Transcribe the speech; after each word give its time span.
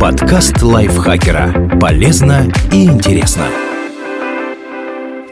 Подкаст 0.00 0.60
лайфхакера. 0.62 1.78
Полезно 1.80 2.52
и 2.72 2.86
интересно. 2.86 3.46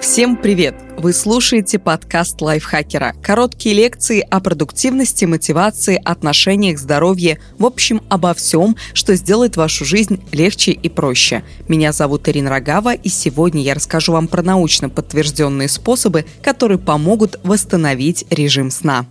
Всем 0.01 0.37
привет! 0.37 0.77
Вы 0.97 1.13
слушаете 1.13 1.81
подкаст 1.81 2.41
лайфхакера. 2.41 3.15
Короткие 3.21 3.75
лекции 3.75 4.21
о 4.21 4.39
продуктивности, 4.39 5.25
мотивации, 5.25 6.01
отношениях, 6.05 6.79
здоровье, 6.79 7.41
в 7.59 7.67
общем, 7.67 8.01
обо 8.09 8.33
всем, 8.35 8.77
что 8.93 9.17
сделает 9.17 9.57
вашу 9.57 9.85
жизнь 9.85 10.23
легче 10.31 10.71
и 10.71 10.89
проще. 10.89 11.43
Меня 11.67 11.91
зовут 11.91 12.29
Ирина 12.29 12.51
Рогава, 12.51 12.95
и 12.95 13.09
сегодня 13.09 13.61
я 13.61 13.75
расскажу 13.75 14.13
вам 14.13 14.29
про 14.29 14.43
научно 14.43 14.89
подтвержденные 14.89 15.69
способы, 15.69 16.27
которые 16.43 16.79
помогут 16.79 17.41
восстановить 17.43 18.25
режим 18.31 18.71
сна. 18.71 19.07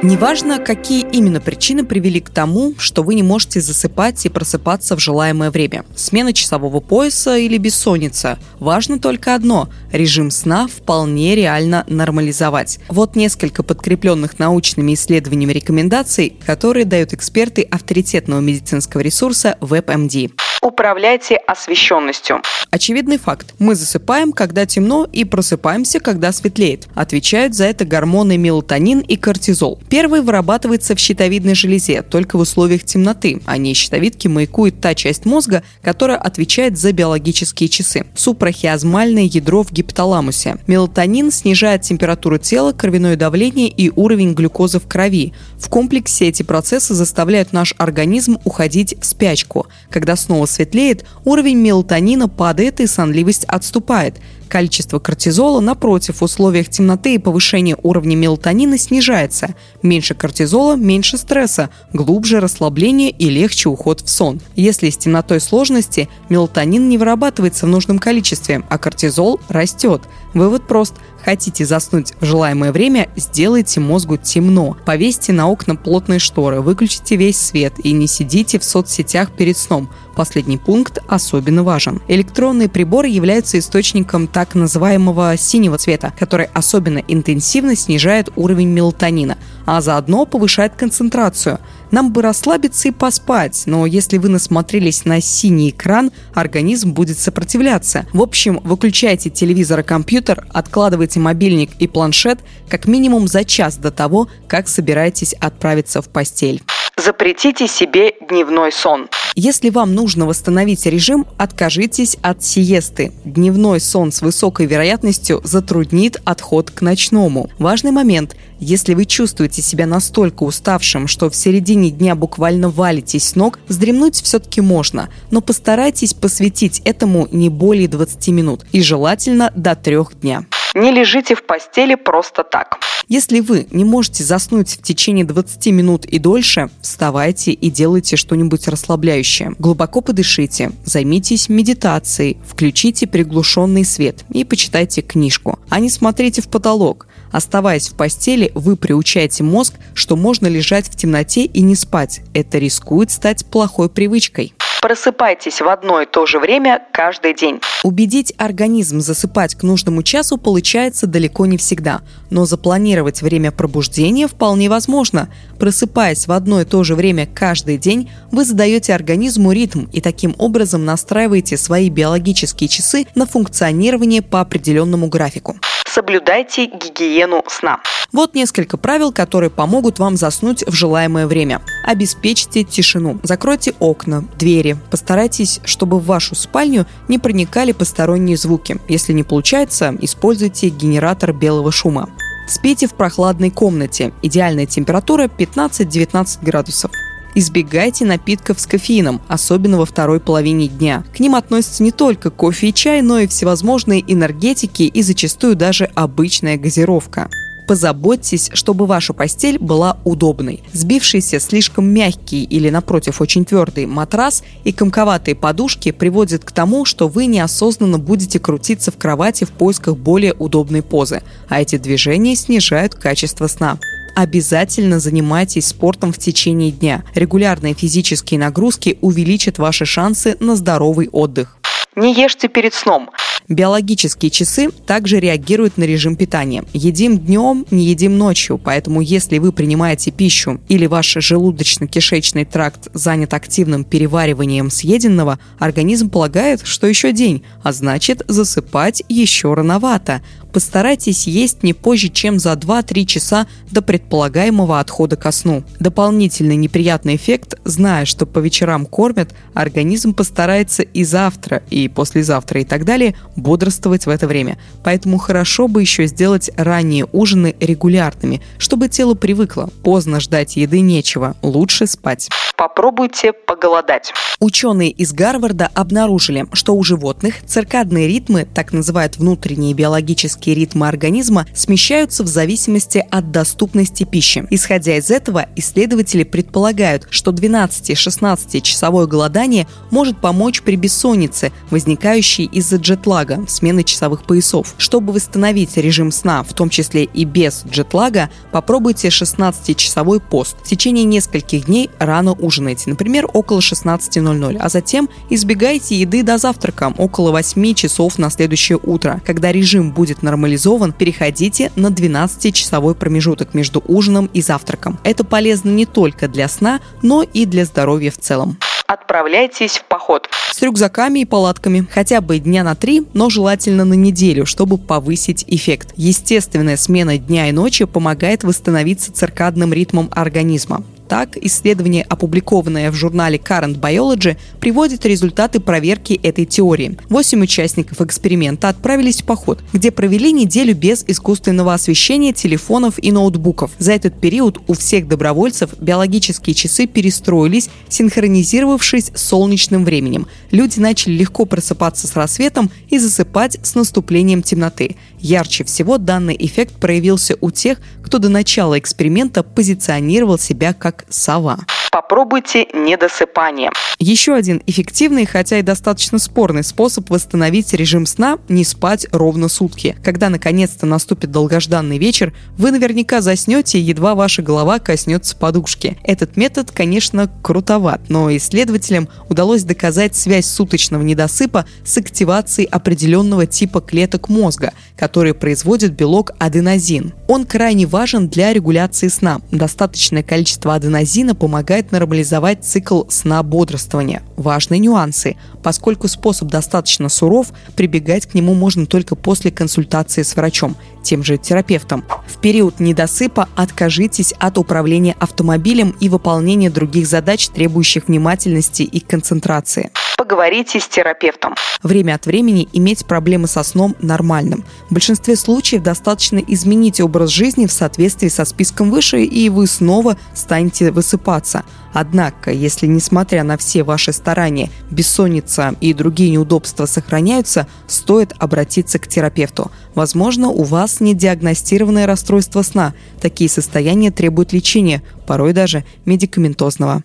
Неважно, 0.00 0.60
какие 0.60 1.04
именно 1.10 1.40
причины 1.40 1.84
привели 1.84 2.20
к 2.20 2.30
тому, 2.30 2.74
что 2.78 3.02
вы 3.02 3.16
не 3.16 3.24
можете 3.24 3.60
засыпать 3.60 4.24
и 4.24 4.28
просыпаться 4.28 4.94
в 4.94 5.00
желаемое 5.00 5.50
время. 5.50 5.84
Смена 5.96 6.32
часового 6.32 6.78
пояса 6.78 7.36
или 7.36 7.58
бессонница. 7.58 8.38
Важно 8.60 9.00
только 9.00 9.34
одно– 9.34 9.68
режим 9.92 10.30
сна 10.30 10.68
вполне 10.68 11.34
реально 11.34 11.84
нормализовать. 11.88 12.78
Вот 12.88 13.16
несколько 13.16 13.64
подкрепленных 13.64 14.38
научными 14.38 14.94
исследованиями 14.94 15.52
рекомендаций, 15.52 16.36
которые 16.46 16.84
дают 16.84 17.12
эксперты 17.12 17.62
авторитетного 17.62 18.38
медицинского 18.38 19.00
ресурса 19.00 19.56
WebMD. 19.60 20.30
Управляйте 20.60 21.36
освещенностью. 21.36 22.42
Очевидный 22.70 23.16
факт. 23.16 23.54
Мы 23.58 23.74
засыпаем, 23.76 24.32
когда 24.32 24.66
темно, 24.66 25.06
и 25.10 25.24
просыпаемся, 25.24 26.00
когда 26.00 26.32
светлеет. 26.32 26.88
Отвечают 26.94 27.54
за 27.54 27.66
это 27.66 27.84
гормоны 27.84 28.36
мелатонин 28.36 29.00
и 29.00 29.16
кортизол. 29.16 29.78
Первый 29.88 30.20
вырабатывается 30.20 30.96
в 30.96 30.98
щитовидной 30.98 31.54
железе, 31.54 32.02
только 32.02 32.36
в 32.36 32.40
условиях 32.40 32.82
темноты, 32.82 33.40
а 33.46 33.56
не 33.56 33.72
щитовидки 33.72 34.26
маякует 34.26 34.80
та 34.80 34.94
часть 34.94 35.24
мозга, 35.24 35.62
которая 35.80 36.18
отвечает 36.18 36.76
за 36.76 36.92
биологические 36.92 37.68
часы. 37.68 38.06
Супрахиазмальное 38.16 39.24
ядро 39.24 39.62
в 39.62 39.72
гипоталамусе. 39.72 40.56
Мелатонин 40.66 41.30
снижает 41.30 41.82
температуру 41.82 42.38
тела, 42.38 42.72
кровяное 42.72 43.16
давление 43.16 43.68
и 43.68 43.90
уровень 43.94 44.34
глюкозы 44.34 44.80
в 44.80 44.88
крови. 44.88 45.32
В 45.56 45.68
комплексе 45.68 46.26
эти 46.26 46.42
процессы 46.42 46.94
заставляют 46.94 47.52
наш 47.52 47.74
организм 47.78 48.38
уходить 48.44 48.96
в 49.00 49.06
спячку. 49.06 49.68
Когда 49.90 50.16
снова 50.16 50.47
светлеет, 50.48 51.04
уровень 51.24 51.58
мелатонина 51.58 52.28
падает 52.28 52.80
и 52.80 52.86
сонливость 52.86 53.44
отступает. 53.44 54.16
Количество 54.48 54.98
кортизола, 54.98 55.60
напротив, 55.60 56.20
в 56.20 56.24
условиях 56.24 56.70
темноты 56.70 57.14
и 57.14 57.18
повышения 57.18 57.76
уровня 57.82 58.16
мелатонина 58.16 58.78
снижается. 58.78 59.54
Меньше 59.82 60.14
кортизола– 60.14 60.74
меньше 60.76 61.18
стресса, 61.18 61.68
глубже 61.92 62.40
расслабление 62.40 63.10
и 63.10 63.28
легче 63.28 63.68
уход 63.68 64.00
в 64.00 64.08
сон. 64.08 64.40
Если 64.56 64.88
с 64.88 64.96
темнотой 64.96 65.40
сложности, 65.40 66.08
мелатонин 66.30 66.88
не 66.88 66.96
вырабатывается 66.96 67.66
в 67.66 67.68
нужном 67.68 67.98
количестве, 67.98 68.62
а 68.70 68.78
кортизол 68.78 69.38
растет. 69.48 70.02
Вывод 70.32 70.66
прост. 70.66 70.94
Хотите 71.24 71.66
заснуть 71.66 72.14
в 72.20 72.24
желаемое 72.24 72.72
время, 72.72 73.08
сделайте 73.16 73.80
мозгу 73.80 74.16
темно. 74.16 74.76
Повесьте 74.86 75.32
на 75.32 75.48
окна 75.48 75.74
плотные 75.76 76.18
шторы, 76.18 76.62
выключите 76.62 77.16
весь 77.16 77.38
свет 77.38 77.74
и 77.82 77.92
не 77.92 78.06
сидите 78.06 78.58
в 78.58 78.64
соцсетях 78.64 79.32
перед 79.32 79.58
сном. 79.58 79.90
Последний 80.14 80.58
пункт 80.58 80.98
особенно 81.06 81.64
важен. 81.64 82.00
Электронные 82.08 82.68
приборы 82.68 83.08
являются 83.08 83.58
источником 83.58 84.26
так 84.38 84.54
называемого 84.54 85.36
синего 85.36 85.78
цвета, 85.78 86.12
который 86.16 86.46
особенно 86.54 86.98
интенсивно 87.08 87.74
снижает 87.74 88.28
уровень 88.36 88.68
мелатонина, 88.68 89.36
а 89.66 89.80
заодно 89.80 90.26
повышает 90.26 90.76
концентрацию. 90.76 91.58
Нам 91.90 92.12
бы 92.12 92.22
расслабиться 92.22 92.86
и 92.86 92.92
поспать, 92.92 93.64
но 93.66 93.84
если 93.84 94.16
вы 94.16 94.28
насмотрелись 94.28 95.04
на 95.04 95.20
синий 95.20 95.70
экран, 95.70 96.12
организм 96.34 96.92
будет 96.92 97.18
сопротивляться. 97.18 98.06
В 98.12 98.22
общем, 98.22 98.60
выключайте 98.62 99.28
телевизор 99.28 99.80
и 99.80 99.82
компьютер, 99.82 100.46
откладывайте 100.52 101.18
мобильник 101.18 101.70
и 101.80 101.88
планшет 101.88 102.38
как 102.68 102.86
минимум 102.86 103.26
за 103.26 103.44
час 103.44 103.76
до 103.76 103.90
того, 103.90 104.28
как 104.46 104.68
собираетесь 104.68 105.32
отправиться 105.32 106.00
в 106.00 106.08
постель. 106.10 106.62
Запретите 106.98 107.68
себе 107.68 108.14
дневной 108.28 108.72
сон. 108.72 109.08
Если 109.36 109.70
вам 109.70 109.94
нужно 109.94 110.26
восстановить 110.26 110.84
режим, 110.84 111.26
откажитесь 111.36 112.16
от 112.22 112.42
сиесты. 112.42 113.12
Дневной 113.24 113.78
сон 113.78 114.10
с 114.10 114.20
высокой 114.20 114.66
вероятностью 114.66 115.40
затруднит 115.44 116.20
отход 116.24 116.72
к 116.72 116.80
ночному. 116.82 117.50
Важный 117.60 117.92
момент. 117.92 118.34
Если 118.58 118.94
вы 118.94 119.04
чувствуете 119.04 119.62
себя 119.62 119.86
настолько 119.86 120.42
уставшим, 120.42 121.06
что 121.06 121.30
в 121.30 121.36
середине 121.36 121.90
дня 121.90 122.16
буквально 122.16 122.68
валитесь 122.68 123.28
с 123.28 123.36
ног, 123.36 123.60
вздремнуть 123.68 124.20
все-таки 124.20 124.60
можно, 124.60 125.08
но 125.30 125.40
постарайтесь 125.40 126.14
посвятить 126.14 126.82
этому 126.84 127.28
не 127.30 127.48
более 127.48 127.86
20 127.86 128.26
минут 128.30 128.66
и 128.72 128.82
желательно 128.82 129.52
до 129.54 129.76
трех 129.76 130.18
дня. 130.18 130.46
Не 130.74 130.90
лежите 130.90 131.36
в 131.36 131.44
постели 131.44 131.94
просто 131.94 132.42
так. 132.42 132.80
Если 133.08 133.40
вы 133.40 133.66
не 133.70 133.86
можете 133.86 134.22
заснуть 134.22 134.68
в 134.68 134.82
течение 134.82 135.24
20 135.24 135.66
минут 135.68 136.04
и 136.04 136.18
дольше, 136.18 136.68
вставайте 136.82 137.52
и 137.52 137.70
делайте 137.70 138.16
что-нибудь 138.16 138.68
расслабляющее. 138.68 139.54
Глубоко 139.58 140.02
подышите, 140.02 140.72
займитесь 140.84 141.48
медитацией, 141.48 142.36
включите 142.46 143.06
приглушенный 143.06 143.86
свет 143.86 144.26
и 144.30 144.44
почитайте 144.44 145.00
книжку, 145.00 145.58
а 145.70 145.80
не 145.80 145.88
смотрите 145.88 146.42
в 146.42 146.48
потолок. 146.48 147.06
Оставаясь 147.32 147.88
в 147.88 147.94
постели, 147.94 148.52
вы 148.54 148.76
приучаете 148.76 149.42
мозг, 149.42 149.74
что 149.94 150.14
можно 150.14 150.46
лежать 150.46 150.86
в 150.88 150.96
темноте 150.96 151.44
и 151.44 151.62
не 151.62 151.76
спать. 151.76 152.20
Это 152.34 152.58
рискует 152.58 153.10
стать 153.10 153.46
плохой 153.46 153.88
привычкой. 153.88 154.52
Просыпайтесь 154.80 155.60
в 155.60 155.68
одно 155.68 156.02
и 156.02 156.06
то 156.06 156.24
же 156.24 156.38
время 156.38 156.80
каждый 156.92 157.34
день. 157.34 157.60
Убедить 157.82 158.32
организм 158.38 159.00
засыпать 159.00 159.56
к 159.56 159.64
нужному 159.64 160.04
часу 160.04 160.38
получается 160.38 161.08
далеко 161.08 161.46
не 161.46 161.56
всегда, 161.56 162.00
но 162.30 162.44
запланировать 162.44 163.20
время 163.20 163.50
пробуждения 163.50 164.28
вполне 164.28 164.68
возможно. 164.68 165.28
Просыпаясь 165.58 166.28
в 166.28 166.32
одно 166.32 166.60
и 166.60 166.64
то 166.64 166.84
же 166.84 166.94
время 166.94 167.26
каждый 167.26 167.76
день, 167.76 168.10
вы 168.30 168.44
задаете 168.44 168.94
организму 168.94 169.50
ритм 169.50 169.86
и 169.92 170.00
таким 170.00 170.36
образом 170.38 170.84
настраиваете 170.84 171.56
свои 171.56 171.90
биологические 171.90 172.68
часы 172.68 173.06
на 173.16 173.26
функционирование 173.26 174.22
по 174.22 174.40
определенному 174.40 175.08
графику 175.08 175.56
соблюдайте 175.98 176.66
гигиену 176.66 177.42
сна. 177.48 177.80
Вот 178.12 178.36
несколько 178.36 178.76
правил, 178.76 179.10
которые 179.10 179.50
помогут 179.50 179.98
вам 179.98 180.16
заснуть 180.16 180.62
в 180.64 180.72
желаемое 180.72 181.26
время. 181.26 181.60
Обеспечьте 181.84 182.62
тишину. 182.62 183.18
Закройте 183.24 183.74
окна, 183.80 184.22
двери. 184.38 184.76
Постарайтесь, 184.92 185.58
чтобы 185.64 185.98
в 185.98 186.06
вашу 186.06 186.36
спальню 186.36 186.86
не 187.08 187.18
проникали 187.18 187.72
посторонние 187.72 188.36
звуки. 188.36 188.76
Если 188.86 189.12
не 189.12 189.24
получается, 189.24 189.92
используйте 190.00 190.68
генератор 190.68 191.32
белого 191.32 191.72
шума. 191.72 192.08
Спите 192.46 192.86
в 192.86 192.94
прохладной 192.94 193.50
комнате. 193.50 194.12
Идеальная 194.22 194.66
температура 194.66 195.24
15-19 195.24 196.44
градусов. 196.44 196.92
Избегайте 197.34 198.04
напитков 198.04 198.60
с 198.60 198.66
кофеином, 198.66 199.20
особенно 199.28 199.78
во 199.78 199.86
второй 199.86 200.20
половине 200.20 200.68
дня. 200.68 201.04
К 201.14 201.20
ним 201.20 201.34
относятся 201.34 201.82
не 201.82 201.92
только 201.92 202.30
кофе 202.30 202.68
и 202.68 202.74
чай, 202.74 203.02
но 203.02 203.18
и 203.20 203.26
всевозможные 203.26 204.04
энергетики 204.06 204.82
и 204.82 205.02
зачастую 205.02 205.54
даже 205.56 205.84
обычная 205.94 206.56
газировка 206.56 207.28
позаботьтесь, 207.68 208.50
чтобы 208.54 208.86
ваша 208.86 209.12
постель 209.12 209.58
была 209.58 209.98
удобной. 210.04 210.64
Сбившийся 210.72 211.38
слишком 211.38 211.86
мягкий 211.86 212.42
или, 212.42 212.70
напротив, 212.70 213.20
очень 213.20 213.44
твердый 213.44 213.84
матрас 213.86 214.42
и 214.64 214.72
комковатые 214.72 215.34
подушки 215.36 215.92
приводят 215.92 216.44
к 216.44 216.50
тому, 216.50 216.86
что 216.86 217.08
вы 217.08 217.26
неосознанно 217.26 217.98
будете 217.98 218.40
крутиться 218.40 218.90
в 218.90 218.96
кровати 218.96 219.44
в 219.44 219.50
поисках 219.50 219.96
более 219.96 220.32
удобной 220.32 220.82
позы, 220.82 221.22
а 221.48 221.60
эти 221.60 221.76
движения 221.76 222.34
снижают 222.34 222.94
качество 222.94 223.46
сна 223.46 223.78
обязательно 224.18 224.98
занимайтесь 224.98 225.68
спортом 225.68 226.12
в 226.12 226.18
течение 226.18 226.72
дня. 226.72 227.04
Регулярные 227.14 227.74
физические 227.74 228.40
нагрузки 228.40 228.98
увеличат 229.00 229.58
ваши 229.58 229.84
шансы 229.84 230.36
на 230.40 230.56
здоровый 230.56 231.08
отдых. 231.08 231.56
Не 231.94 232.12
ешьте 232.14 232.48
перед 232.48 232.74
сном. 232.74 233.10
Биологические 233.48 234.30
часы 234.30 234.70
также 234.86 235.20
реагируют 235.20 235.78
на 235.78 235.84
режим 235.84 236.16
питания. 236.16 236.64
Едим 236.74 237.18
днем, 237.18 237.64
не 237.70 237.84
едим 237.86 238.18
ночью, 238.18 238.58
поэтому 238.58 239.00
если 239.00 239.38
вы 239.38 239.52
принимаете 239.52 240.10
пищу 240.10 240.60
или 240.68 240.86
ваш 240.86 241.16
желудочно-кишечный 241.16 242.44
тракт 242.44 242.88
занят 242.92 243.32
активным 243.32 243.84
перевариванием 243.84 244.68
съеденного, 244.68 245.38
организм 245.58 246.10
полагает, 246.10 246.60
что 246.64 246.86
еще 246.86 247.12
день, 247.12 247.42
а 247.62 247.72
значит 247.72 248.22
засыпать 248.28 249.02
еще 249.08 249.54
рановато. 249.54 250.22
Постарайтесь 250.58 251.28
есть 251.28 251.62
не 251.62 251.72
позже, 251.72 252.08
чем 252.08 252.40
за 252.40 252.54
2-3 252.54 253.04
часа 253.04 253.46
до 253.70 253.80
предполагаемого 253.80 254.80
отхода 254.80 255.14
ко 255.14 255.30
сну. 255.30 255.62
Дополнительный 255.78 256.56
неприятный 256.56 257.14
эффект, 257.14 257.54
зная, 257.62 258.06
что 258.06 258.26
по 258.26 258.40
вечерам 258.40 258.84
кормят, 258.84 259.36
организм 259.54 260.14
постарается 260.14 260.82
и 260.82 261.04
завтра, 261.04 261.62
и 261.70 261.86
послезавтра 261.86 262.62
и 262.62 262.64
так 262.64 262.84
далее 262.84 263.14
бодрствовать 263.36 264.06
в 264.06 264.10
это 264.10 264.26
время. 264.26 264.58
Поэтому 264.82 265.18
хорошо 265.18 265.68
бы 265.68 265.80
еще 265.80 266.06
сделать 266.06 266.50
ранние 266.56 267.06
ужины 267.12 267.54
регулярными, 267.60 268.42
чтобы 268.58 268.88
тело 268.88 269.14
привыкло. 269.14 269.70
Поздно 269.84 270.18
ждать 270.18 270.56
еды 270.56 270.80
нечего, 270.80 271.36
лучше 271.40 271.86
спать. 271.86 272.30
Попробуйте 272.56 273.32
поголодать. 273.32 274.12
Ученые 274.40 274.90
из 274.90 275.12
Гарварда 275.12 275.70
обнаружили, 275.74 276.46
что 276.52 276.74
у 276.74 276.82
животных 276.82 277.36
циркадные 277.46 278.08
ритмы, 278.08 278.44
так 278.52 278.72
называют 278.72 279.16
внутренние 279.18 279.74
биологические 279.74 280.47
ритмы 280.54 280.88
организма, 280.88 281.46
смещаются 281.54 282.22
в 282.22 282.26
зависимости 282.26 283.04
от 283.10 283.30
доступности 283.30 284.04
пищи. 284.04 284.46
Исходя 284.50 284.96
из 284.96 285.10
этого, 285.10 285.46
исследователи 285.56 286.24
предполагают, 286.24 287.06
что 287.10 287.30
12-16 287.30 288.60
часовое 288.60 289.06
голодание 289.06 289.66
может 289.90 290.20
помочь 290.20 290.62
при 290.62 290.76
бессоннице, 290.76 291.52
возникающей 291.70 292.44
из-за 292.44 292.76
джетлага, 292.76 293.44
смены 293.48 293.84
часовых 293.84 294.24
поясов. 294.24 294.74
Чтобы 294.78 295.12
восстановить 295.12 295.76
режим 295.76 296.10
сна, 296.10 296.42
в 296.42 296.52
том 296.52 296.70
числе 296.70 297.04
и 297.04 297.24
без 297.24 297.64
джетлага, 297.70 298.30
попробуйте 298.52 299.08
16-часовой 299.08 300.20
пост. 300.20 300.56
В 300.62 300.68
течение 300.68 301.04
нескольких 301.04 301.66
дней 301.66 301.90
рано 301.98 302.32
ужинайте, 302.32 302.90
например, 302.90 303.26
около 303.32 303.60
16.00, 303.60 304.56
а 304.58 304.68
затем 304.68 305.08
избегайте 305.30 305.96
еды 305.96 306.22
до 306.22 306.38
завтрака 306.38 306.92
около 306.96 307.30
8 307.32 307.74
часов 307.74 308.18
на 308.18 308.30
следующее 308.30 308.78
утро. 308.82 309.20
Когда 309.24 309.52
режим 309.52 309.92
будет 309.92 310.22
нормализован, 310.28 310.92
переходите 310.92 311.72
на 311.74 311.88
12-часовой 311.88 312.94
промежуток 312.94 313.54
между 313.54 313.82
ужином 313.86 314.28
и 314.34 314.42
завтраком. 314.42 314.98
Это 315.04 315.24
полезно 315.24 315.70
не 315.70 315.86
только 315.86 316.28
для 316.28 316.48
сна, 316.48 316.80
но 317.02 317.22
и 317.22 317.46
для 317.46 317.64
здоровья 317.64 318.10
в 318.10 318.18
целом 318.18 318.58
отправляйтесь 318.88 319.78
в 319.78 319.84
поход. 319.84 320.28
С 320.50 320.62
рюкзаками 320.62 321.20
и 321.20 321.24
палатками. 321.26 321.86
Хотя 321.92 322.20
бы 322.20 322.38
дня 322.38 322.64
на 322.64 322.74
три, 322.74 323.06
но 323.12 323.28
желательно 323.28 323.84
на 323.84 323.92
неделю, 323.92 324.46
чтобы 324.46 324.78
повысить 324.78 325.44
эффект. 325.46 325.92
Естественная 325.96 326.78
смена 326.78 327.18
дня 327.18 327.50
и 327.50 327.52
ночи 327.52 327.84
помогает 327.84 328.44
восстановиться 328.44 329.12
циркадным 329.12 329.72
ритмом 329.74 330.08
организма. 330.12 330.82
Так, 331.08 331.38
исследование, 331.38 332.04
опубликованное 332.06 332.90
в 332.90 332.94
журнале 332.94 333.38
Current 333.38 333.80
Biology, 333.80 334.36
приводит 334.60 335.06
результаты 335.06 335.58
проверки 335.58 336.12
этой 336.22 336.44
теории. 336.44 336.98
Восемь 337.08 337.42
участников 337.42 338.02
эксперимента 338.02 338.68
отправились 338.68 339.22
в 339.22 339.24
поход, 339.24 339.60
где 339.72 339.90
провели 339.90 340.32
неделю 340.32 340.76
без 340.76 341.04
искусственного 341.06 341.72
освещения 341.72 342.34
телефонов 342.34 343.02
и 343.02 343.10
ноутбуков. 343.10 343.70
За 343.78 343.92
этот 343.92 344.20
период 344.20 344.60
у 344.66 344.74
всех 344.74 345.08
добровольцев 345.08 345.70
биологические 345.80 346.54
часы 346.54 346.86
перестроились, 346.86 347.70
синхронизировавшись 347.88 349.10
с 349.14 349.22
солнечным 349.22 349.86
временем. 349.86 350.26
Люди 350.50 350.78
начали 350.78 351.14
легко 351.14 351.46
просыпаться 351.46 352.06
с 352.06 352.16
рассветом 352.16 352.70
и 352.90 352.98
засыпать 352.98 353.58
с 353.62 353.74
наступлением 353.74 354.42
темноты. 354.42 354.96
Ярче 355.20 355.64
всего 355.64 355.96
данный 355.96 356.36
эффект 356.38 356.74
проявился 356.74 357.36
у 357.40 357.50
тех, 357.50 357.78
кто 358.02 358.18
до 358.18 358.28
начала 358.28 358.78
эксперимента 358.78 359.42
позиционировал 359.42 360.38
себя 360.38 360.74
как 360.74 360.97
Sawa. 361.08 361.56
Sauer. 361.56 361.87
Попробуйте 361.90 362.66
недосыпание. 362.74 363.70
Еще 363.98 364.34
один 364.34 364.62
эффективный, 364.66 365.26
хотя 365.26 365.58
и 365.58 365.62
достаточно 365.62 366.18
спорный 366.18 366.62
способ 366.62 367.10
восстановить 367.10 367.72
режим 367.72 368.06
сна– 368.06 368.38
не 368.48 368.64
спать 368.64 369.06
ровно 369.10 369.48
сутки. 369.48 369.96
Когда 370.04 370.28
наконец-то 370.28 370.86
наступит 370.86 371.32
долгожданный 371.32 371.98
вечер, 371.98 372.32
вы 372.56 372.70
наверняка 372.70 373.20
заснете, 373.20 373.80
едва 373.80 374.14
ваша 374.14 374.42
голова 374.42 374.78
коснется 374.78 375.34
подушки. 375.36 375.98
Этот 376.04 376.36
метод, 376.36 376.70
конечно, 376.70 377.30
крутоват, 377.42 378.02
но 378.08 378.34
исследователям 378.36 379.08
удалось 379.28 379.64
доказать 379.64 380.14
связь 380.14 380.46
суточного 380.46 381.02
недосыпа 381.02 381.66
с 381.84 381.96
активацией 381.96 382.68
определенного 382.68 383.46
типа 383.46 383.80
клеток 383.80 384.28
мозга, 384.28 384.72
которые 384.96 385.34
производят 385.34 385.92
белок 385.92 386.32
аденозин. 386.38 387.14
Он 387.26 387.46
крайне 387.46 387.86
важен 387.86 388.28
для 388.28 388.52
регуляции 388.52 389.08
сна. 389.08 389.40
Достаточное 389.50 390.22
количество 390.22 390.74
аденозина 390.74 391.34
помогает 391.34 391.87
нормализовать 391.92 392.64
цикл 392.64 393.04
сна-бодрствования. 393.08 394.22
Важные 394.36 394.78
нюансы. 394.78 395.36
Поскольку 395.62 396.08
способ 396.08 396.48
достаточно 396.48 397.08
суров, 397.08 397.48
прибегать 397.76 398.26
к 398.26 398.34
нему 398.34 398.54
можно 398.54 398.86
только 398.86 399.14
после 399.14 399.50
консультации 399.50 400.22
с 400.22 400.36
врачом, 400.36 400.76
тем 401.02 401.22
же 401.22 401.38
терапевтом. 401.38 402.04
В 402.26 402.40
период 402.40 402.80
недосыпа 402.80 403.48
откажитесь 403.56 404.32
от 404.38 404.58
управления 404.58 405.16
автомобилем 405.18 405.94
и 406.00 406.08
выполнения 406.08 406.70
других 406.70 407.06
задач, 407.06 407.48
требующих 407.48 408.08
внимательности 408.08 408.82
и 408.82 409.00
концентрации 409.00 409.90
поговорите 410.18 410.80
с 410.80 410.88
терапевтом. 410.88 411.54
Время 411.82 412.16
от 412.16 412.26
времени 412.26 412.68
иметь 412.72 413.06
проблемы 413.06 413.46
со 413.46 413.62
сном 413.62 413.94
нормальным. 414.00 414.64
В 414.90 414.94
большинстве 414.94 415.36
случаев 415.36 415.84
достаточно 415.84 416.38
изменить 416.38 417.00
образ 417.00 417.30
жизни 417.30 417.66
в 417.66 417.72
соответствии 417.72 418.28
со 418.28 418.44
списком 418.44 418.90
выше, 418.90 419.22
и 419.22 419.48
вы 419.48 419.68
снова 419.68 420.18
станете 420.34 420.90
высыпаться. 420.90 421.64
Однако, 421.92 422.50
если, 422.50 422.86
несмотря 422.86 423.44
на 423.44 423.56
все 423.56 423.84
ваши 423.84 424.12
старания, 424.12 424.70
бессонница 424.90 425.76
и 425.80 425.94
другие 425.94 426.30
неудобства 426.30 426.86
сохраняются, 426.86 427.68
стоит 427.86 428.34
обратиться 428.38 428.98
к 428.98 429.06
терапевту. 429.06 429.70
Возможно, 429.94 430.48
у 430.48 430.64
вас 430.64 431.00
недиагностированное 431.00 432.06
расстройство 432.06 432.62
сна. 432.62 432.92
Такие 433.20 433.48
состояния 433.48 434.10
требуют 434.10 434.52
лечения, 434.52 435.02
порой 435.26 435.52
даже 435.52 435.84
медикаментозного. 436.04 437.02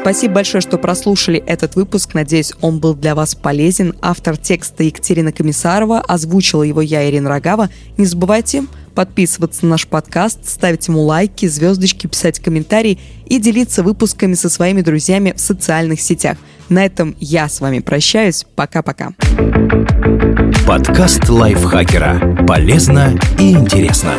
Спасибо 0.00 0.36
большое, 0.36 0.62
что 0.62 0.78
прослушали 0.78 1.44
этот 1.46 1.76
выпуск. 1.76 2.14
Надеюсь, 2.14 2.54
он 2.62 2.80
был 2.80 2.94
для 2.94 3.14
вас 3.14 3.34
полезен. 3.34 3.94
Автор 4.00 4.38
текста 4.38 4.82
Екатерина 4.82 5.30
Комиссарова, 5.30 6.00
озвучила 6.00 6.62
его 6.62 6.80
я, 6.80 7.06
Ирина 7.06 7.28
Рогава. 7.28 7.68
Не 7.98 8.06
забывайте 8.06 8.64
подписываться 8.94 9.66
на 9.66 9.72
наш 9.72 9.86
подкаст, 9.86 10.48
ставить 10.48 10.88
ему 10.88 11.02
лайки, 11.02 11.44
звездочки, 11.46 12.06
писать 12.06 12.40
комментарии 12.40 12.98
и 13.26 13.38
делиться 13.38 13.82
выпусками 13.82 14.32
со 14.34 14.48
своими 14.48 14.80
друзьями 14.80 15.34
в 15.36 15.40
социальных 15.40 16.00
сетях. 16.00 16.38
На 16.70 16.86
этом 16.86 17.14
я 17.20 17.46
с 17.50 17.60
вами 17.60 17.80
прощаюсь. 17.80 18.46
Пока-пока. 18.56 19.12
Подкаст 20.66 21.28
лайфхакера. 21.28 22.46
Полезно 22.46 23.18
и 23.38 23.52
интересно. 23.52 24.14